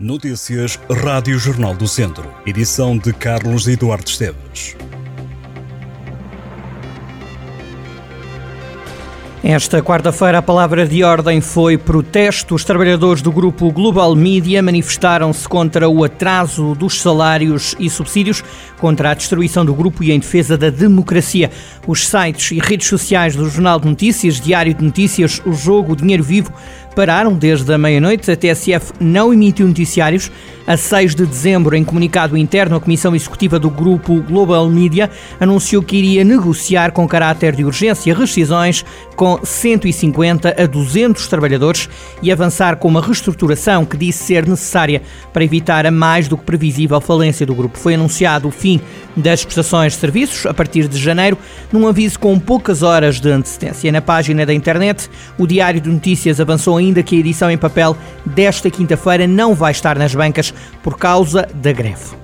[0.00, 2.32] Notícias Rádio Jornal do Centro.
[2.46, 4.76] Edição de Carlos Eduardo Esteves.
[9.42, 12.54] Esta quarta-feira, a palavra de ordem foi protesto.
[12.54, 18.44] Os trabalhadores do grupo Global Media manifestaram-se contra o atraso dos salários e subsídios,
[18.78, 21.50] contra a destruição do grupo e em defesa da democracia.
[21.86, 25.96] Os sites e redes sociais do Jornal de Notícias, Diário de Notícias, O Jogo, o
[25.96, 26.52] Dinheiro Vivo
[26.98, 28.28] pararam desde a meia-noite.
[28.28, 30.32] A TSF não emitiu noticiários.
[30.66, 35.08] A 6 de dezembro, em comunicado interno, a Comissão Executiva do Grupo Global Media
[35.38, 41.88] anunciou que iria negociar com caráter de urgência rescisões com 150 a 200 trabalhadores
[42.20, 45.00] e avançar com uma reestruturação que disse ser necessária
[45.32, 47.78] para evitar a mais do que previsível falência do grupo.
[47.78, 48.80] Foi anunciado o fim
[49.18, 51.36] das prestações de serviços a partir de janeiro,
[51.72, 53.92] num aviso com poucas horas de antecedência.
[53.92, 57.96] Na página da internet, o Diário de Notícias avançou ainda que a edição em papel
[58.24, 62.18] desta quinta-feira não vai estar nas bancas por causa da greve.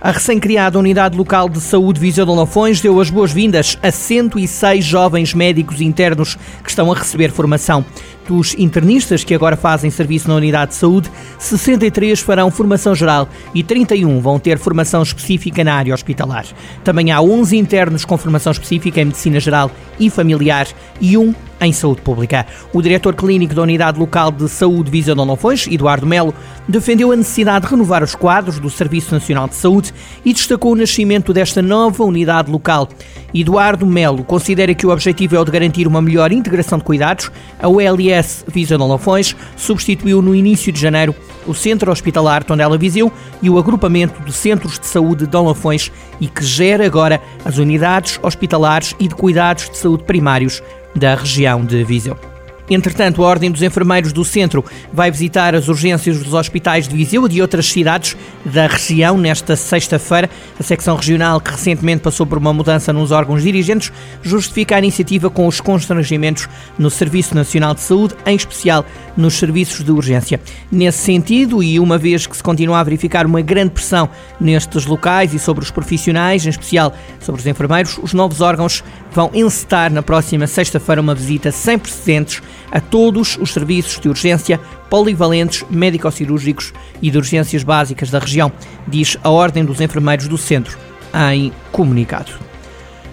[0.00, 5.34] A recém-criada Unidade Local de Saúde Viseu de Lafões deu as boas-vindas a 106 jovens
[5.34, 7.84] médicos internos que estão a receber formação.
[8.28, 13.62] Dos internistas que agora fazem serviço na Unidade de Saúde, 63 farão formação geral e
[13.62, 16.44] 31 vão ter formação específica na área hospitalar.
[16.84, 20.68] Também há 11 internos com formação específica em Medicina Geral e Familiar
[21.00, 22.46] e um em saúde pública.
[22.72, 26.34] O diretor clínico da Unidade Local de Saúde Viseu de Lafões, Eduardo Melo,
[26.68, 29.92] defendeu a necessidade de renovar os quadros do Serviço Nacional de Saúde
[30.24, 32.88] e destacou o nascimento desta nova unidade local.
[33.34, 37.30] Eduardo Melo considera que o objetivo é o de garantir uma melhor integração de cuidados.
[37.60, 41.14] A OLS Viseu de Lafões substituiu no início de janeiro
[41.46, 46.26] o Centro Hospitalar Tondela Viseu e o agrupamento de Centros de Saúde de Lafões e
[46.26, 50.62] que gera agora as unidades hospitalares e de cuidados de saúde primários
[50.94, 52.16] da região de Viseu.
[52.70, 57.24] Entretanto, a Ordem dos Enfermeiros do Centro vai visitar as urgências dos hospitais de Viseu
[57.26, 60.28] e de outras cidades da região nesta sexta-feira.
[60.58, 63.90] A secção regional, que recentemente passou por uma mudança nos órgãos dirigentes,
[64.22, 68.84] justifica a iniciativa com os constrangimentos no Serviço Nacional de Saúde, em especial
[69.16, 70.40] nos serviços de urgência.
[70.70, 74.08] Nesse sentido, e uma vez que se continua a verificar uma grande pressão
[74.40, 79.30] nestes locais e sobre os profissionais, em especial sobre os enfermeiros, os novos órgãos vão
[79.34, 85.64] encetar na próxima sexta-feira uma visita sem precedentes a todos os serviços de urgência polivalentes,
[85.70, 88.50] médico-cirúrgicos e de urgências básicas da região,
[88.86, 90.78] diz a Ordem dos Enfermeiros do Centro
[91.32, 92.32] em comunicado.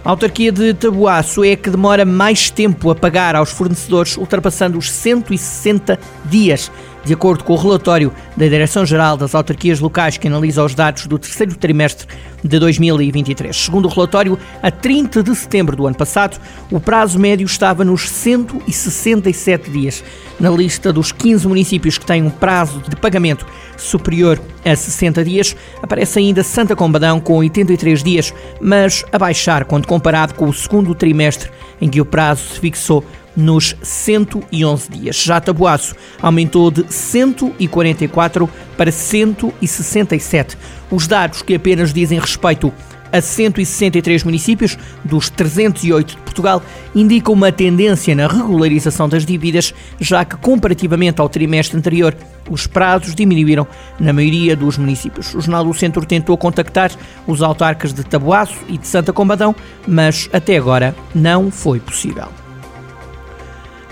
[0.04, 4.78] A autarquia de Tabuaço é a que demora mais tempo a pagar aos fornecedores, ultrapassando
[4.78, 6.72] os 160 dias
[7.06, 11.20] de acordo com o relatório da Direção-Geral das Autarquias Locais, que analisa os dados do
[11.20, 12.08] terceiro trimestre
[12.48, 13.56] de 2023.
[13.56, 16.40] Segundo o relatório, a 30 de setembro do ano passado,
[16.72, 20.04] o prazo médio estava nos 167 dias.
[20.40, 23.46] Na lista dos 15 municípios que têm um prazo de pagamento
[23.78, 29.88] superior a 60 dias, aparece ainda Santa Combadão com 83 dias, mas a baixar quando
[29.88, 31.50] comparado com o segundo trimestre,
[31.82, 33.04] em que o prazo se fixou
[33.36, 35.16] nos 111 dias.
[35.18, 40.58] Já Tabuaço aumentou de 144 para 167.
[40.92, 42.72] Os dados que apenas dizem respeito
[43.12, 46.62] a 163 municípios dos 308 de Portugal
[46.94, 52.16] indicam uma tendência na regularização das dívidas, já que comparativamente ao trimestre anterior,
[52.50, 53.66] os prazos diminuíram
[54.00, 55.34] na maioria dos municípios.
[55.34, 56.92] O Jornal do Centro tentou contactar
[57.26, 59.56] os autarcas de Tabuaço e de Santa Combadão,
[59.88, 62.45] mas até agora não foi possível.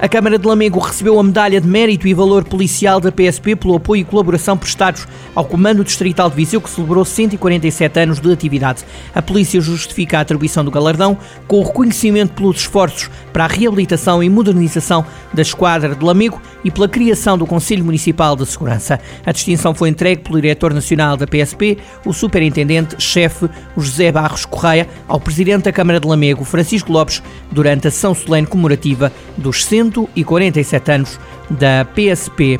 [0.03, 3.75] A Câmara de Lamego recebeu a medalha de mérito e valor policial da PSP pelo
[3.75, 8.83] apoio e colaboração prestados ao Comando Distrital de Viseu, que celebrou 147 anos de atividade.
[9.15, 14.21] A polícia justifica a atribuição do galardão com o reconhecimento pelos esforços para a reabilitação
[14.21, 18.99] e modernização da esquadra de Lamego e pela criação do Conselho Municipal de Segurança.
[19.25, 25.17] A distinção foi entregue pelo diretor nacional da PSP, o superintendente-chefe José Barros Correia, ao
[25.17, 30.91] presidente da Câmara de Lamego, Francisco Lopes, durante a sessão solene comemorativa dos 100 147
[30.91, 32.59] anos da PSP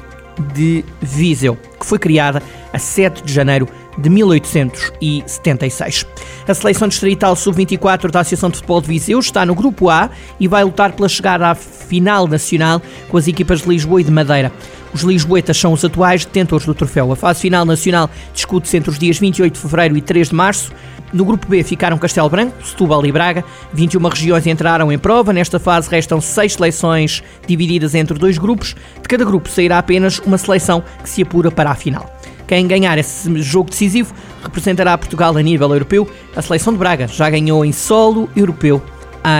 [0.54, 6.06] de Viseu, que foi criada a 7 de janeiro de 1876.
[6.48, 10.10] A seleção distrital sub-24 da Associação de Futebol de Viseu está no grupo A
[10.40, 14.12] e vai lutar pela chegada à final nacional com as equipas de Lisboa e de
[14.12, 14.52] Madeira.
[14.94, 17.12] Os lisboetas são os atuais detentores do troféu.
[17.12, 20.72] A fase final nacional discute-se entre os dias 28 de fevereiro e 3 de março.
[21.14, 23.46] No grupo B ficaram Castelo Branco, Setúbal e Braga.
[23.72, 25.32] 21 regiões entraram em prova.
[25.32, 28.76] Nesta fase restam seis seleções divididas entre dois grupos.
[29.00, 32.12] De cada grupo sairá apenas uma seleção que se apura para a final.
[32.48, 36.10] Quem ganhar esse jogo decisivo representará Portugal a nível europeu.
[36.36, 38.82] A seleção de Braga já ganhou em solo europeu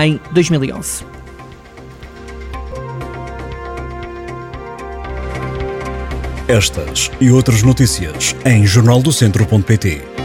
[0.02, 1.04] em 2011.
[6.46, 10.23] Estas e outras notícias em jornaldocentro.pt